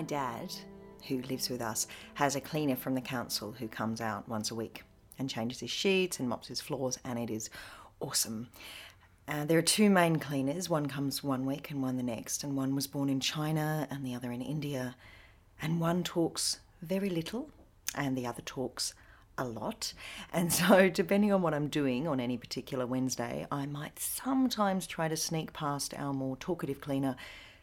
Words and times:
My 0.00 0.06
dad, 0.06 0.54
who 1.08 1.20
lives 1.20 1.50
with 1.50 1.60
us, 1.60 1.86
has 2.14 2.34
a 2.34 2.40
cleaner 2.40 2.74
from 2.74 2.94
the 2.94 3.02
council 3.02 3.52
who 3.52 3.68
comes 3.68 4.00
out 4.00 4.26
once 4.26 4.50
a 4.50 4.54
week 4.54 4.82
and 5.18 5.28
changes 5.28 5.60
his 5.60 5.70
sheets 5.70 6.18
and 6.18 6.26
mops 6.26 6.48
his 6.48 6.62
floors, 6.62 6.98
and 7.04 7.18
it 7.18 7.28
is 7.28 7.50
awesome. 8.00 8.48
Uh, 9.28 9.44
there 9.44 9.58
are 9.58 9.72
two 9.76 9.90
main 9.90 10.18
cleaners. 10.18 10.70
One 10.70 10.86
comes 10.86 11.22
one 11.22 11.44
week 11.44 11.70
and 11.70 11.82
one 11.82 11.98
the 11.98 12.02
next, 12.02 12.42
and 12.42 12.56
one 12.56 12.74
was 12.74 12.86
born 12.86 13.10
in 13.10 13.20
China 13.20 13.86
and 13.90 14.02
the 14.02 14.14
other 14.14 14.32
in 14.32 14.40
India. 14.40 14.96
And 15.60 15.80
one 15.80 16.02
talks 16.02 16.60
very 16.80 17.10
little, 17.10 17.50
and 17.94 18.16
the 18.16 18.26
other 18.26 18.40
talks 18.40 18.94
a 19.36 19.44
lot. 19.44 19.92
And 20.32 20.50
so, 20.50 20.88
depending 20.88 21.30
on 21.30 21.42
what 21.42 21.52
I'm 21.52 21.68
doing 21.68 22.08
on 22.08 22.20
any 22.20 22.38
particular 22.38 22.86
Wednesday, 22.86 23.46
I 23.52 23.66
might 23.66 23.98
sometimes 23.98 24.86
try 24.86 25.08
to 25.08 25.16
sneak 25.18 25.52
past 25.52 25.92
our 25.92 26.14
more 26.14 26.38
talkative 26.38 26.80
cleaner 26.80 27.16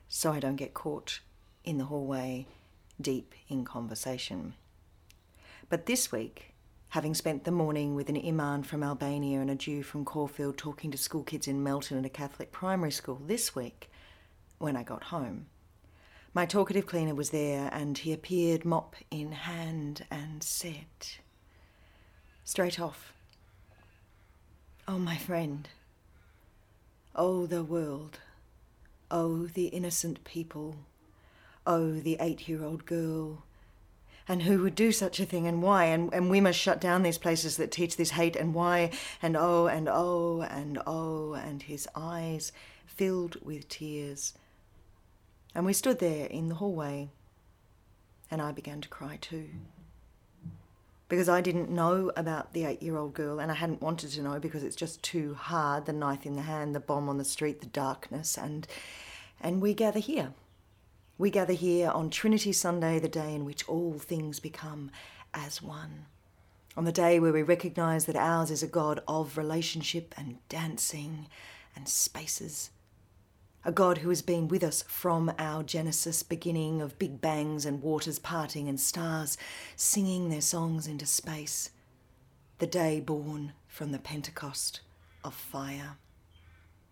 so 0.08 0.32
I 0.32 0.40
don't 0.40 0.56
get 0.56 0.76
caught 0.76 1.22
in 1.68 1.78
the 1.78 1.86
hallway 1.86 2.48
deep 3.00 3.36
in 3.50 3.66
conversation. 3.66 4.54
But 5.68 5.86
this 5.86 6.14
week, 6.14 6.54
having 6.90 7.14
spent 7.14 7.44
the 7.44 7.52
morning 7.52 7.94
with 7.94 8.08
an 8.08 8.16
Imam 8.16 8.64
from 8.64 8.84
Albania 8.84 9.42
and 9.42 9.52
a 9.52 9.56
Jew 9.56 9.84
from 9.84 10.06
Caulfield 10.06 10.58
talking 10.58 10.92
to 10.92 10.98
school 10.98 11.24
kids 11.24 11.46
in 11.46 11.62
Melton 11.62 11.98
at 11.98 12.06
a 12.06 12.10
Catholic 12.10 12.54
primary 12.54 12.92
school 12.92 13.22
this 13.28 13.54
week, 13.54 13.92
when 14.60 14.78
I 14.78 14.84
got 14.84 15.04
home, 15.04 15.48
my 16.34 16.46
talkative 16.46 16.86
cleaner 16.86 17.14
was 17.14 17.32
there 17.32 17.70
and 17.74 17.98
he 17.98 18.14
appeared 18.14 18.64
mop 18.64 18.96
in 19.12 19.34
hand 19.34 20.06
and 20.10 20.42
said, 20.42 20.86
straight 22.46 22.80
off, 22.80 23.12
Oh, 24.88 24.98
my 24.98 25.18
friend, 25.18 25.68
oh, 27.14 27.46
the 27.46 27.62
world, 27.62 28.20
oh, 29.12 29.48
the 29.48 29.66
innocent 29.66 30.24
people 30.24 30.78
oh, 31.68 32.00
the 32.00 32.18
eight 32.20 32.48
year 32.48 32.64
old 32.64 32.86
girl. 32.86 33.44
And 34.30 34.44
who 34.44 34.64
would 34.64 34.76
do 34.76 34.92
such 34.92 35.20
a 35.20 35.26
thing 35.26 35.48
and 35.48 35.62
why? 35.62 35.86
And, 35.86 36.14
and 36.14 36.30
we 36.30 36.42
must 36.42 36.60
shut 36.60 36.82
down 36.82 37.04
these 37.04 37.18
places 37.18 37.58
that 37.58 37.72
teach 37.72 37.96
this 37.96 38.12
hate 38.12 38.36
and 38.36 38.54
why? 38.54 38.92
And 39.22 39.38
oh, 39.38 39.68
and 39.68 39.88
oh, 39.88 40.42
and 40.42 40.80
oh, 40.86 41.34
and 41.34 41.64
his 41.64 41.88
eyes 41.96 42.52
filled 42.86 43.38
with 43.42 43.70
tears. 43.70 44.34
And 45.56 45.66
we 45.66 45.74
stood 45.74 46.00
there 46.00 46.26
in 46.26 46.50
the 46.50 46.56
hallway, 46.56 47.10
and 48.30 48.42
I 48.42 48.52
began 48.52 48.82
to 48.82 48.90
cry 48.90 49.18
too. 49.22 49.50
Because 51.08 51.30
I 51.30 51.40
didn't 51.40 51.70
know 51.70 52.12
about 52.18 52.52
the 52.52 52.66
eight 52.66 52.84
year 52.84 52.98
old 52.98 53.14
girl, 53.14 53.40
and 53.40 53.50
I 53.50 53.56
hadn't 53.56 53.82
wanted 53.82 54.12
to 54.12 54.22
know 54.22 54.40
because 54.40 54.64
it's 54.64 54.76
just 54.76 55.02
too 55.02 55.36
hard 55.36 55.86
the 55.86 55.94
knife 55.94 56.26
in 56.26 56.36
the 56.36 56.42
hand, 56.42 56.76
the 56.76 56.82
bomb 56.82 57.08
on 57.08 57.18
the 57.18 57.24
street, 57.24 57.62
the 57.62 57.68
darkness, 57.68 58.38
and, 58.38 58.68
and 59.40 59.62
we 59.62 59.74
gather 59.74 60.00
here 60.00 60.34
we 61.18 61.32
gather 61.32 61.54
here 61.54 61.90
on 61.90 62.10
Trinity 62.10 62.54
Sunday, 62.54 63.00
the 63.00 63.08
day 63.08 63.34
in 63.34 63.44
which 63.44 63.68
all 63.68 63.94
things 63.94 64.40
become 64.40 64.92
as 65.34 65.62
one. 65.62 66.06
On 66.76 66.86
the 66.86 66.92
day 66.92 67.20
where 67.20 67.34
we 67.34 67.42
recognise 67.42 68.06
that 68.06 68.16
ours 68.16 68.52
is 68.52 68.62
a 68.62 68.68
God 68.68 69.02
of 69.08 69.36
relationship 69.36 70.14
and 70.16 70.38
dancing 70.48 71.28
and 71.76 71.90
spaces. 71.90 72.70
A 73.66 73.72
God 73.72 73.98
who 74.00 74.10
has 74.10 74.22
been 74.22 74.48
with 74.48 74.64
us 74.64 74.84
from 74.84 75.34
our 75.40 75.64
Genesis 75.64 76.22
beginning 76.22 76.82
of 76.82 77.00
big 77.00 77.20
bangs 77.20 77.66
and 77.66 77.82
waters 77.82 78.20
parting 78.20 78.70
and 78.70 78.80
stars 78.80 79.38
singing 79.76 80.30
their 80.30 80.42
songs 80.42 80.86
into 80.86 81.08
space. 81.08 81.72
The 82.60 82.68
day 82.68 83.00
born 83.00 83.54
from 83.68 83.92
the 83.92 84.00
Pentecost 84.00 84.82
of 85.24 85.34
fire. 85.34 85.98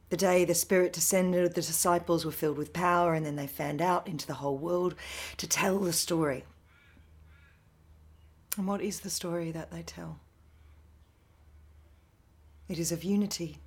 The 0.10 0.18
day 0.18 0.46
the 0.46 0.54
Spirit 0.54 0.94
descended, 0.94 1.56
the 1.56 1.62
disciples 1.62 2.26
were 2.26 2.32
filled 2.32 2.58
with 2.58 2.74
power, 2.74 3.14
and 3.14 3.26
then 3.26 3.36
they 3.36 3.48
fanned 3.48 3.82
out 3.82 4.08
into 4.08 4.28
the 4.28 4.36
whole 4.36 4.58
world 4.58 4.96
to 5.38 5.48
tell 5.48 5.80
the 5.80 5.94
story. 5.94 6.44
And 8.58 8.68
what 8.68 8.82
is 8.82 9.00
the 9.00 9.10
story 9.10 9.52
that 9.52 9.72
they 9.72 9.82
tell? 9.82 10.20
It 12.70 12.80
is 12.80 12.92
of 12.92 13.04
unity 13.04 13.58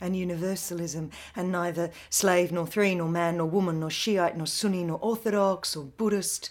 and 0.00 0.16
universalism, 0.16 1.10
and 1.34 1.50
neither 1.50 1.90
slave 2.10 2.52
nor 2.52 2.66
free, 2.66 2.94
nor 2.94 3.08
man 3.08 3.38
nor 3.38 3.46
woman, 3.46 3.80
nor 3.80 3.90
Shiite 3.90 4.36
nor 4.36 4.46
Sunni, 4.46 4.84
nor 4.84 4.98
Orthodox 4.98 5.74
or 5.74 5.84
Buddhist. 5.84 6.50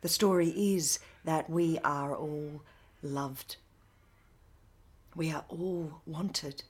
The 0.00 0.08
story 0.08 0.50
is 0.50 1.00
that 1.24 1.50
we 1.50 1.78
are 1.84 2.14
all 2.14 2.62
loved. 3.02 3.56
We 5.16 5.32
are 5.32 5.44
all 5.48 6.02
wanted. 6.06 6.62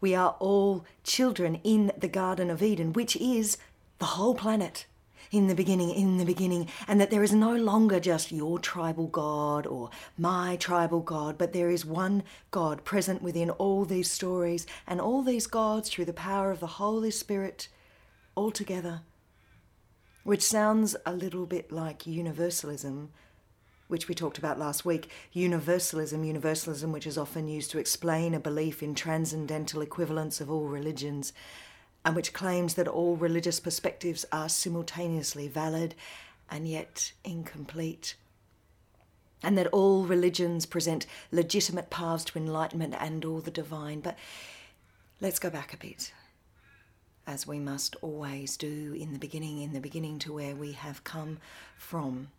We 0.00 0.14
are 0.14 0.36
all 0.38 0.84
children 1.02 1.60
in 1.64 1.92
the 1.96 2.08
Garden 2.08 2.50
of 2.50 2.62
Eden, 2.62 2.92
which 2.92 3.16
is 3.16 3.58
the 3.98 4.04
whole 4.06 4.34
planet. 4.34 4.86
In 5.30 5.48
the 5.48 5.54
beginning, 5.54 5.90
in 5.90 6.18
the 6.18 6.24
beginning, 6.24 6.68
and 6.86 7.00
that 7.00 7.10
there 7.10 7.24
is 7.24 7.32
no 7.32 7.56
longer 7.56 7.98
just 7.98 8.30
your 8.30 8.58
tribal 8.58 9.08
God 9.08 9.66
or 9.66 9.90
my 10.16 10.56
tribal 10.56 11.00
God, 11.00 11.38
but 11.38 11.52
there 11.52 11.70
is 11.70 11.84
one 11.84 12.22
God 12.50 12.84
present 12.84 13.20
within 13.20 13.50
all 13.50 13.84
these 13.84 14.10
stories 14.10 14.64
and 14.86 15.00
all 15.00 15.22
these 15.22 15.48
gods 15.48 15.88
through 15.88 16.04
the 16.04 16.12
power 16.12 16.52
of 16.52 16.60
the 16.60 16.66
Holy 16.66 17.10
Spirit 17.10 17.68
all 18.36 18.52
together. 18.52 19.00
Which 20.22 20.42
sounds 20.42 20.94
a 21.04 21.12
little 21.12 21.46
bit 21.46 21.72
like 21.72 22.06
universalism, 22.06 23.10
which 23.94 24.08
we 24.08 24.14
talked 24.16 24.38
about 24.38 24.58
last 24.58 24.84
week, 24.84 25.08
universalism, 25.32 26.24
universalism, 26.24 26.90
which 26.90 27.06
is 27.06 27.16
often 27.16 27.46
used 27.46 27.70
to 27.70 27.78
explain 27.78 28.34
a 28.34 28.40
belief 28.40 28.82
in 28.82 28.92
transcendental 28.92 29.80
equivalence 29.82 30.40
of 30.40 30.50
all 30.50 30.66
religions, 30.66 31.32
and 32.04 32.16
which 32.16 32.32
claims 32.32 32.74
that 32.74 32.88
all 32.88 33.14
religious 33.14 33.60
perspectives 33.60 34.26
are 34.32 34.48
simultaneously 34.48 35.46
valid 35.46 35.94
and 36.50 36.66
yet 36.66 37.12
incomplete, 37.22 38.16
and 39.44 39.56
that 39.56 39.68
all 39.68 40.02
religions 40.02 40.66
present 40.66 41.06
legitimate 41.30 41.88
paths 41.88 42.24
to 42.24 42.36
enlightenment 42.36 42.96
and 42.98 43.24
all 43.24 43.38
the 43.38 43.48
divine. 43.52 44.00
But 44.00 44.18
let's 45.20 45.38
go 45.38 45.50
back 45.50 45.72
a 45.72 45.76
bit. 45.76 46.12
As 47.28 47.46
we 47.46 47.60
must 47.60 47.94
always 48.02 48.56
do 48.56 48.92
in 48.98 49.12
the 49.12 49.20
beginning, 49.20 49.62
in 49.62 49.72
the 49.72 49.78
beginning 49.78 50.18
to 50.18 50.32
where 50.32 50.56
we 50.56 50.72
have 50.72 51.04
come 51.04 51.38
from. 51.78 52.30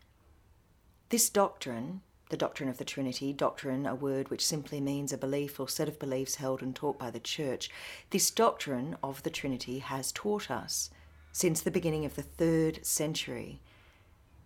This 1.09 1.29
doctrine, 1.29 2.01
the 2.29 2.37
doctrine 2.37 2.67
of 2.67 2.79
the 2.79 2.85
Trinity, 2.85 3.31
doctrine, 3.31 3.85
a 3.85 3.93
word 3.93 4.29
which 4.29 4.45
simply 4.45 4.81
means 4.81 5.13
a 5.13 5.17
belief 5.17 5.59
or 5.59 5.69
set 5.69 5.87
of 5.87 5.99
beliefs 5.99 6.35
held 6.35 6.63
and 6.63 6.75
taught 6.75 6.97
by 6.97 7.11
the 7.11 7.19
Church, 7.19 7.69
this 8.09 8.31
doctrine 8.31 8.97
of 9.03 9.21
the 9.21 9.29
Trinity 9.29 9.79
has 9.79 10.11
taught 10.11 10.49
us 10.49 10.89
since 11.31 11.61
the 11.61 11.69
beginning 11.69 12.05
of 12.05 12.15
the 12.15 12.23
third 12.23 12.83
century 12.83 13.61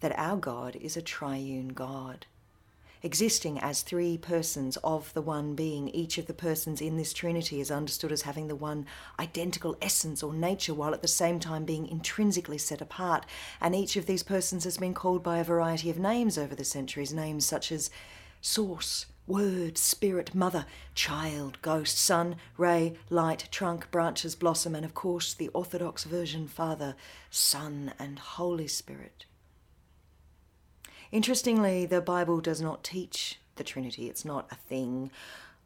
that 0.01 0.17
our 0.17 0.35
God 0.35 0.75
is 0.75 0.97
a 0.97 1.01
triune 1.01 1.69
God 1.69 2.25
existing 3.01 3.59
as 3.59 3.81
three 3.81 4.17
persons 4.17 4.77
of 4.83 5.13
the 5.13 5.21
one 5.21 5.55
being. 5.55 5.89
Each 5.89 6.17
of 6.17 6.27
the 6.27 6.33
persons 6.33 6.81
in 6.81 6.97
this 6.97 7.13
Trinity 7.13 7.61
is 7.61 7.71
understood 7.71 8.11
as 8.11 8.23
having 8.23 8.47
the 8.47 8.55
one 8.55 8.85
identical 9.19 9.77
essence 9.81 10.21
or 10.21 10.33
nature, 10.33 10.73
while 10.73 10.93
at 10.93 11.01
the 11.01 11.07
same 11.07 11.39
time 11.39 11.65
being 11.65 11.87
intrinsically 11.87 12.57
set 12.57 12.81
apart. 12.81 13.25
And 13.61 13.75
each 13.75 13.95
of 13.95 14.05
these 14.05 14.23
persons 14.23 14.63
has 14.63 14.77
been 14.77 14.93
called 14.93 15.23
by 15.23 15.39
a 15.39 15.43
variety 15.43 15.89
of 15.89 15.99
names 15.99 16.37
over 16.37 16.55
the 16.55 16.63
centuries, 16.65 17.13
names 17.13 17.45
such 17.45 17.71
as 17.71 17.89
Source, 18.41 19.05
Word, 19.27 19.77
Spirit, 19.77 20.33
Mother, 20.33 20.65
Child, 20.95 21.61
Ghost, 21.61 21.97
Sun, 21.97 22.37
Ray, 22.57 22.97
Light, 23.09 23.47
Trunk, 23.51 23.91
Branches, 23.91 24.35
Blossom, 24.35 24.73
and 24.73 24.83
of 24.83 24.95
course 24.95 25.33
the 25.33 25.49
Orthodox 25.49 26.03
version 26.03 26.47
Father, 26.47 26.95
Son, 27.29 27.93
and 27.99 28.17
Holy 28.17 28.67
Spirit. 28.67 29.25
Interestingly, 31.11 31.85
the 31.85 32.01
Bible 32.01 32.39
does 32.39 32.61
not 32.61 32.83
teach 32.83 33.39
the 33.55 33.63
Trinity, 33.63 34.07
it's 34.07 34.25
not 34.25 34.47
a 34.51 34.55
thing. 34.55 35.11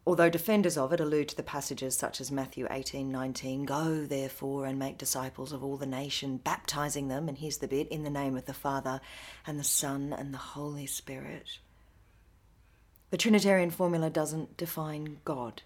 Although 0.05 0.29
defenders 0.29 0.77
of 0.77 0.91
it 0.91 0.99
allude 0.99 1.29
to 1.29 1.37
the 1.37 1.43
passages 1.43 1.95
such 1.95 2.19
as 2.19 2.31
Matthew 2.31 2.67
18 2.69 3.11
19, 3.11 3.65
go 3.65 4.05
therefore 4.05 4.65
and 4.65 4.77
make 4.77 4.97
disciples 4.97 5.53
of 5.53 5.63
all 5.63 5.77
the 5.77 5.85
nation, 5.85 6.37
baptizing 6.37 7.07
them, 7.07 7.29
and 7.29 7.37
here's 7.37 7.57
the 7.57 7.67
bit, 7.67 7.87
in 7.87 8.03
the 8.03 8.09
name 8.09 8.35
of 8.35 8.45
the 8.45 8.53
Father 8.53 8.99
and 9.47 9.59
the 9.59 9.63
Son 9.63 10.13
and 10.17 10.33
the 10.33 10.37
Holy 10.37 10.85
Spirit. 10.85 11.59
The 13.11 13.17
Trinitarian 13.17 13.69
formula 13.69 14.09
doesn't 14.09 14.57
define 14.57 15.19
God. 15.23 15.61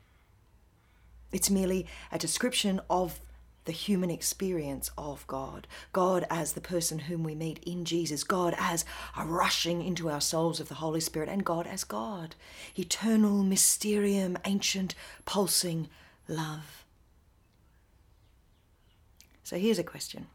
It's 1.31 1.49
merely 1.49 1.87
a 2.11 2.19
description 2.19 2.81
of 2.89 3.19
the 3.67 3.73
human 3.73 4.09
experience 4.09 4.89
of 4.97 5.27
God. 5.27 5.67
God 5.93 6.25
as 6.29 6.53
the 6.53 6.61
person 6.61 6.99
whom 6.99 7.23
we 7.23 7.35
meet 7.35 7.59
in 7.63 7.85
Jesus. 7.85 8.23
God 8.23 8.55
as 8.57 8.83
a 9.15 9.25
rushing 9.25 9.83
into 9.83 10.09
our 10.09 10.21
souls 10.21 10.59
of 10.59 10.69
the 10.69 10.75
Holy 10.75 11.01
Spirit. 11.01 11.29
And 11.29 11.45
God 11.45 11.67
as 11.67 11.83
God. 11.83 12.35
Eternal, 12.75 13.43
mysterium, 13.43 14.37
ancient, 14.45 14.95
pulsing 15.25 15.89
love. 16.27 16.85
So 19.43 19.57
here's 19.57 19.79
a 19.79 19.83
question. 19.83 20.27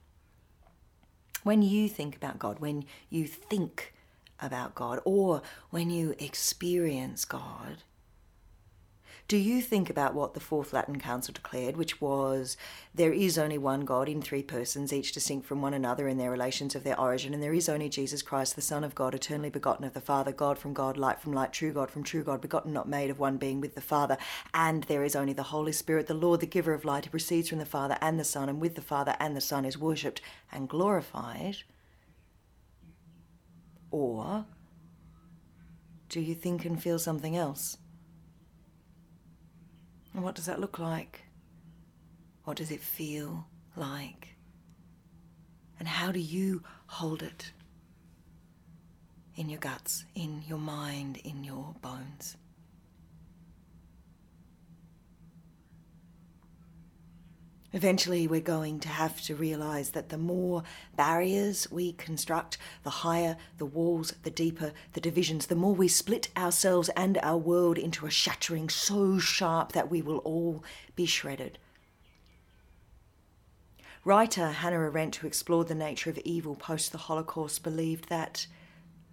When 1.42 1.62
you 1.62 1.88
think 1.88 2.14
about 2.14 2.38
God, 2.38 2.60
when 2.60 2.84
you 3.10 3.26
think 3.26 3.94
about 4.40 4.74
God, 4.74 5.00
or 5.04 5.42
when 5.70 5.90
you 5.90 6.14
experience 6.18 7.24
God, 7.24 7.78
Do 9.32 9.38
you 9.38 9.62
think 9.62 9.88
about 9.88 10.12
what 10.12 10.34
the 10.34 10.40
Fourth 10.40 10.74
Lateran 10.74 11.00
Council 11.00 11.32
declared, 11.32 11.78
which 11.78 12.02
was 12.02 12.58
there 12.94 13.14
is 13.14 13.38
only 13.38 13.56
one 13.56 13.86
God 13.86 14.06
in 14.06 14.20
three 14.20 14.42
persons, 14.42 14.92
each 14.92 15.10
distinct 15.10 15.46
from 15.46 15.62
one 15.62 15.72
another 15.72 16.06
in 16.06 16.18
their 16.18 16.30
relations 16.30 16.74
of 16.74 16.84
their 16.84 17.00
origin, 17.00 17.32
and 17.32 17.42
there 17.42 17.54
is 17.54 17.66
only 17.66 17.88
Jesus 17.88 18.20
Christ, 18.20 18.56
the 18.56 18.60
Son 18.60 18.84
of 18.84 18.94
God, 18.94 19.14
eternally 19.14 19.48
begotten 19.48 19.86
of 19.86 19.94
the 19.94 20.02
Father, 20.02 20.32
God 20.32 20.58
from 20.58 20.74
God, 20.74 20.98
light 20.98 21.18
from 21.18 21.32
light, 21.32 21.50
true 21.50 21.72
God 21.72 21.90
from 21.90 22.02
true 22.02 22.22
God, 22.22 22.42
begotten, 22.42 22.74
not 22.74 22.90
made, 22.90 23.08
of 23.08 23.18
one 23.18 23.38
being 23.38 23.58
with 23.58 23.74
the 23.74 23.80
Father, 23.80 24.18
and 24.52 24.84
there 24.84 25.02
is 25.02 25.16
only 25.16 25.32
the 25.32 25.44
Holy 25.44 25.72
Spirit, 25.72 26.08
the 26.08 26.12
Lord, 26.12 26.40
the 26.40 26.46
giver 26.46 26.74
of 26.74 26.84
light, 26.84 27.06
who 27.06 27.10
proceeds 27.10 27.48
from 27.48 27.58
the 27.58 27.64
Father 27.64 27.96
and 28.02 28.20
the 28.20 28.24
Son, 28.24 28.50
and 28.50 28.60
with 28.60 28.74
the 28.74 28.82
Father 28.82 29.16
and 29.18 29.34
the 29.34 29.40
Son 29.40 29.64
is 29.64 29.78
worshipped 29.78 30.20
and 30.52 30.68
glorified? 30.68 31.56
Or 33.90 34.44
do 36.10 36.20
you 36.20 36.34
think 36.34 36.66
and 36.66 36.82
feel 36.82 36.98
something 36.98 37.34
else? 37.34 37.78
And 40.14 40.22
what 40.22 40.34
does 40.34 40.46
that 40.46 40.60
look 40.60 40.78
like? 40.78 41.22
What 42.44 42.56
does 42.56 42.70
it 42.70 42.80
feel 42.80 43.46
like? 43.76 44.36
And 45.78 45.88
how 45.88 46.12
do 46.12 46.20
you 46.20 46.62
hold 46.86 47.22
it 47.22 47.52
in 49.36 49.48
your 49.48 49.58
guts, 49.58 50.04
in 50.14 50.42
your 50.46 50.58
mind, 50.58 51.16
in 51.24 51.44
your 51.44 51.51
Eventually, 57.74 58.26
we're 58.26 58.40
going 58.40 58.80
to 58.80 58.88
have 58.88 59.22
to 59.22 59.34
realize 59.34 59.90
that 59.90 60.10
the 60.10 60.18
more 60.18 60.62
barriers 60.94 61.70
we 61.70 61.92
construct, 61.92 62.58
the 62.82 62.90
higher 62.90 63.36
the 63.56 63.64
walls, 63.64 64.14
the 64.24 64.30
deeper 64.30 64.72
the 64.92 65.00
divisions, 65.00 65.46
the 65.46 65.54
more 65.54 65.74
we 65.74 65.88
split 65.88 66.28
ourselves 66.36 66.90
and 66.90 67.16
our 67.18 67.38
world 67.38 67.78
into 67.78 68.04
a 68.04 68.10
shattering 68.10 68.68
so 68.68 69.18
sharp 69.18 69.72
that 69.72 69.90
we 69.90 70.02
will 70.02 70.18
all 70.18 70.62
be 70.96 71.06
shredded. 71.06 71.58
Writer 74.04 74.48
Hannah 74.48 74.80
Arendt, 74.80 75.16
who 75.16 75.26
explored 75.26 75.68
the 75.68 75.74
nature 75.74 76.10
of 76.10 76.18
evil 76.24 76.56
post 76.56 76.92
the 76.92 76.98
Holocaust, 76.98 77.62
believed 77.62 78.08
that 78.08 78.46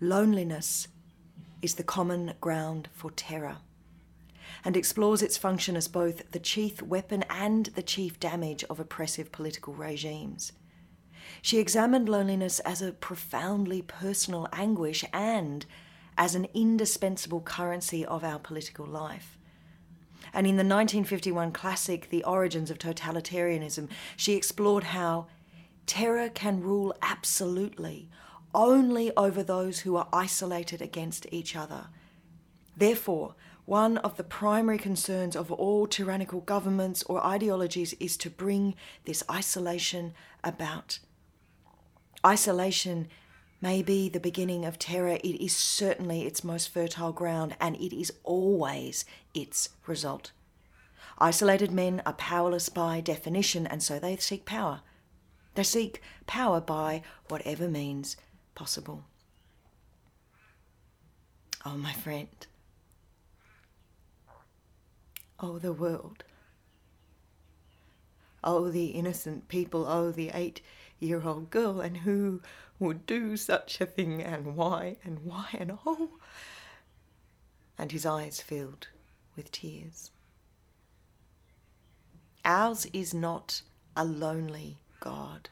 loneliness 0.02 0.88
is 1.62 1.76
the 1.76 1.84
common 1.84 2.34
ground 2.42 2.90
for 2.92 3.12
terror 3.12 3.58
and 4.64 4.76
explores 4.76 5.22
its 5.22 5.38
function 5.38 5.76
as 5.76 5.88
both 5.88 6.32
the 6.32 6.40
chief 6.40 6.82
weapon 6.82 7.24
and 7.30 7.68
the 7.68 7.82
chief 7.82 8.20
damage 8.20 8.64
of 8.66 8.80
oppressive 8.80 9.32
political 9.32 9.74
regimes. 9.74 10.52
She 11.42 11.60
examined 11.60 12.10
loneliness 12.10 12.60
as 12.62 12.82
a 12.82 12.92
profoundly 12.92 13.82
personal 13.82 14.48
anguish 14.52 15.06
and 15.14 15.66
as 16.18 16.36
an 16.36 16.48
indispensable 16.54 17.42
currency 17.42 18.06
of 18.06 18.24
our 18.24 18.40
political 18.40 18.86
life. 18.86 19.38
And 20.34 20.46
in 20.46 20.58
the 20.58 20.64
1951 20.64 21.52
classic, 21.54 22.10
The 22.10 22.24
Origins 22.24 22.70
of 22.70 22.78
Totalitarianism, 22.78 23.90
she 24.18 24.34
explored 24.34 24.86
how 24.86 25.28
terror 25.86 26.30
can 26.30 26.62
rule 26.62 26.94
absolutely 27.02 28.10
only 28.54 29.16
over 29.16 29.44
those 29.44 29.80
who 29.80 29.96
are 29.96 30.08
isolated 30.12 30.82
against 30.82 31.26
each 31.32 31.56
other. 31.56 31.88
Therefore, 32.76 33.36
one 33.70 34.00
of 34.00 34.18
the 34.18 34.24
primary 34.24 34.80
concerns 34.80 35.36
of 35.36 35.52
all 35.52 35.86
tyrannical 35.86 36.42
governments 36.42 37.04
or 37.04 37.24
ideologies 37.24 37.94
is 38.00 38.18
to 38.18 38.28
bring 38.28 38.74
this 39.06 39.24
isolation 39.30 40.12
about. 40.44 40.98
Isolation 42.26 43.08
may 43.62 43.84
be 43.84 44.10
the 44.10 44.20
beginning 44.20 44.66
of 44.66 44.80
terror, 44.80 45.20
it 45.24 45.40
is 45.40 45.56
certainly 45.56 46.24
its 46.24 46.44
most 46.44 46.70
fertile 46.70 47.12
ground, 47.12 47.56
and 47.62 47.76
it 47.76 47.96
is 47.96 48.12
always 48.24 49.06
its 49.36 49.70
result. 49.86 50.32
Isolated 51.20 51.72
men 51.72 52.02
are 52.08 52.14
powerless 52.14 52.70
by 52.70 53.02
definition, 53.02 53.68
and 53.68 53.84
so 53.84 54.00
they 54.00 54.16
seek 54.16 54.46
power. 54.46 54.82
They 55.54 55.62
seek 55.62 56.02
power 56.26 56.60
by 56.60 57.04
whatever 57.28 57.68
means 57.68 58.18
possible. 58.56 59.04
Oh, 61.64 61.78
my 61.78 61.94
friend, 61.94 62.30
Oh, 65.42 65.58
the 65.58 65.74
world. 65.74 66.24
Oh, 68.44 68.70
the 68.70 68.88
innocent 68.88 69.48
people. 69.48 69.86
Oh, 69.88 70.12
the 70.12 70.32
eight 70.34 70.62
year 71.00 71.22
old 71.24 71.50
girl. 71.50 71.80
And 71.80 71.98
who 71.98 72.42
would 72.78 73.06
do 73.06 73.38
such 73.38 73.80
a 73.80 73.86
thing? 73.86 74.22
And 74.22 74.56
why? 74.56 74.98
And 75.04 75.20
why? 75.24 75.48
And 75.58 75.78
oh. 75.86 76.12
And 77.78 77.92
his 77.92 78.06
eyes 78.06 78.42
filled 78.42 78.88
with 79.36 79.52
tears. 79.52 80.12
Ours 82.44 82.88
is 82.92 83.14
not 83.14 83.62
a 83.96 84.04
lonely 84.04 84.78
God. 85.00 85.50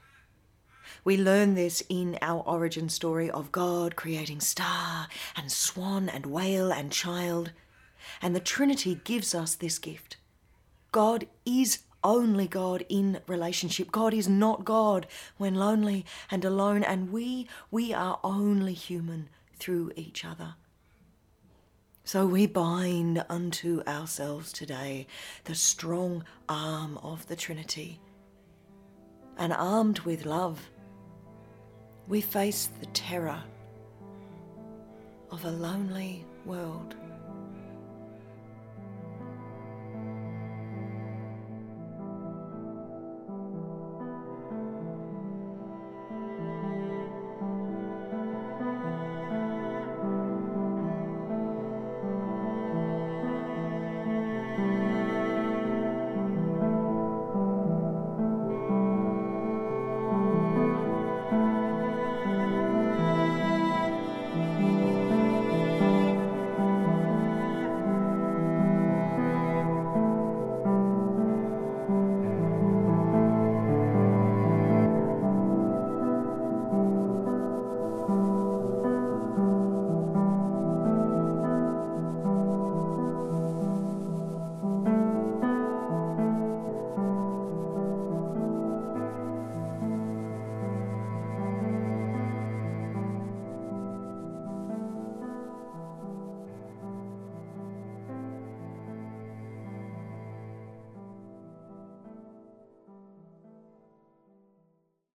We 1.04 1.18
learn 1.18 1.56
this 1.56 1.84
in 1.90 2.18
our 2.22 2.42
origin 2.42 2.90
story 2.90 3.30
of 3.30 3.52
God 3.52 3.96
creating 3.96 4.42
star 4.42 5.08
and 5.36 5.52
swan 5.52 6.10
and 6.10 6.26
whale 6.26 6.72
and 6.72 6.92
child. 6.92 7.52
And 8.22 8.36
the 8.36 8.40
Trinity 8.40 9.00
gives 9.04 9.34
us 9.36 9.56
this 9.56 9.80
gift. 9.80 10.18
God 10.92 11.28
is 11.46 11.80
only 12.04 12.48
God 12.48 12.86
in 12.90 13.20
relationship. 13.28 13.92
God 13.92 14.14
is 14.14 14.28
not 14.28 14.66
God 14.66 15.08
when 15.38 15.56
lonely 15.56 16.06
and 16.32 16.46
alone, 16.46 16.84
and 16.84 17.12
we, 17.12 17.48
we 17.72 17.94
are 17.94 18.20
only 18.24 18.74
human 18.74 19.30
through 19.60 19.92
each 19.96 20.24
other. 20.24 20.56
So 22.04 22.26
we 22.26 22.48
bind 22.48 23.26
unto 23.28 23.82
ourselves 23.86 24.54
today 24.54 25.08
the 25.44 25.56
strong 25.56 26.24
arm 26.48 26.98
of 27.00 27.28
the 27.28 27.36
Trinity. 27.36 28.00
And 29.38 29.52
armed 29.52 30.00
with 30.00 30.26
love, 30.26 30.70
we 32.08 32.22
face 32.22 32.70
the 32.80 32.86
terror 32.88 33.44
of 35.30 35.44
a 35.44 35.52
lonely 35.52 36.26
world. 36.46 36.96